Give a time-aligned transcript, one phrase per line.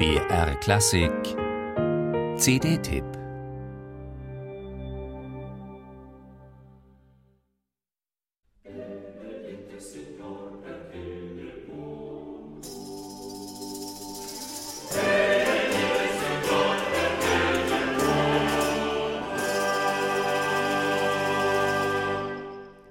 [0.00, 1.12] BR Klassik
[2.38, 3.04] CD-Tipp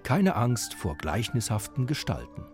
[0.03, 2.45] Keine Angst vor gleichnishaften Gestalten.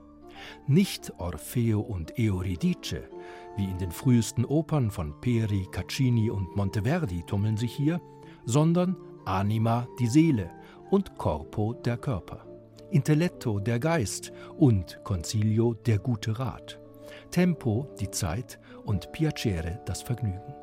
[0.65, 3.09] Nicht Orfeo und Euridice,
[3.57, 8.01] wie in den frühesten Opern von Peri, Caccini und Monteverdi tummeln sich hier,
[8.45, 10.51] sondern Anima die Seele
[10.91, 12.45] und Corpo der Körper,
[12.91, 16.79] Intelletto der Geist und Concilio der gute Rat,
[17.31, 20.53] Tempo die Zeit und Piacere das Vergnügen.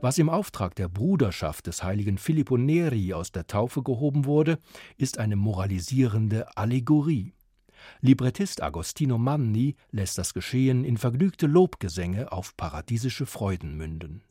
[0.00, 4.58] Was im Auftrag der Bruderschaft des heiligen Filippo Neri aus der Taufe gehoben wurde,
[4.96, 7.33] ist eine moralisierende Allegorie.
[8.06, 14.22] Librettist Agostino Manni lässt das Geschehen in vergnügte Lobgesänge auf paradiesische Freuden münden.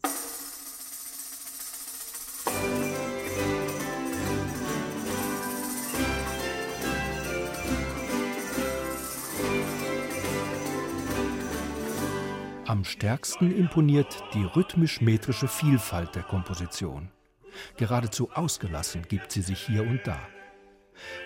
[12.68, 17.10] Am stärksten imponiert die rhythmisch-metrische Vielfalt der Komposition.
[17.78, 20.20] Geradezu ausgelassen gibt sie sich hier und da.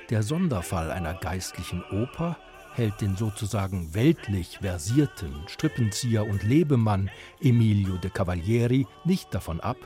[0.09, 2.37] Der Sonderfall einer geistlichen Oper
[2.73, 7.09] hält den sozusagen weltlich versierten Strippenzieher und Lebemann
[7.41, 9.77] Emilio de Cavalieri nicht davon ab,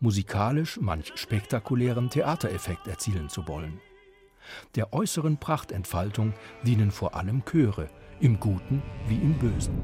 [0.00, 3.80] musikalisch manch spektakulären Theatereffekt erzielen zu wollen.
[4.76, 6.32] Der äußeren Prachtentfaltung
[6.64, 9.78] dienen vor allem Chöre, im Guten wie im Bösen.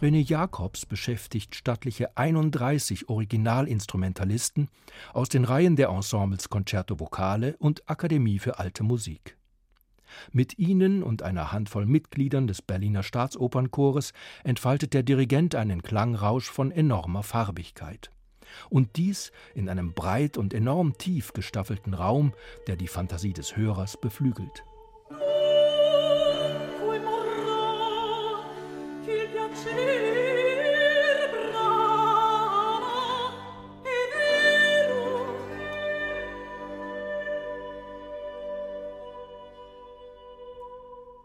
[0.00, 4.68] René Jacobs beschäftigt stattliche 31 Originalinstrumentalisten
[5.12, 9.36] aus den Reihen der Ensembles Concerto Vocale und Akademie für Alte Musik.
[10.32, 16.72] Mit ihnen und einer Handvoll Mitgliedern des Berliner Staatsopernchores entfaltet der Dirigent einen Klangrausch von
[16.72, 18.10] enormer Farbigkeit.
[18.70, 22.32] Und dies in einem breit und enorm tief gestaffelten Raum,
[22.68, 24.64] der die Fantasie des Hörers beflügelt.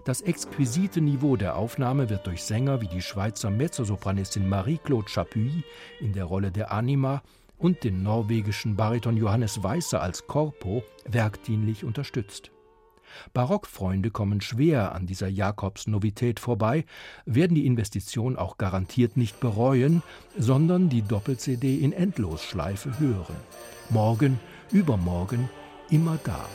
[0.05, 5.63] Das exquisite Niveau der Aufnahme wird durch Sänger wie die Schweizer Mezzosopranistin Marie-Claude Chapuis
[5.99, 7.23] in der Rolle der Anima
[7.57, 12.51] und den norwegischen Bariton Johannes Weißer als Corpo werkdienlich unterstützt.
[13.33, 16.85] Barockfreunde kommen schwer an dieser Jakobs-Novität vorbei,
[17.25, 20.03] werden die Investition auch garantiert nicht bereuen,
[20.37, 23.37] sondern die Doppel-CD in Endlosschleife hören.
[23.89, 24.39] Morgen,
[24.71, 25.49] übermorgen,
[25.89, 26.45] immer da.